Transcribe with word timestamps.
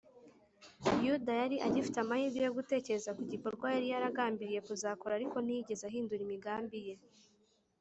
yuda 1.05 1.31
yari 1.41 1.57
agifite 1.67 1.97
amahirwe 2.01 2.39
yo 2.45 2.51
gutekereza 2.59 3.09
ku 3.17 3.23
gikorwa 3.31 3.67
yari 3.75 3.87
yaragambiriye 3.93 4.59
kuzakora, 4.67 5.11
ariko 5.15 5.35
ntiyigeze 5.41 5.83
ahindura 5.85 6.21
imigambi 6.23 6.79
ye 6.87 6.95